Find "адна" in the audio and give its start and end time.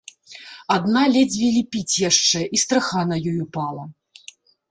0.75-1.03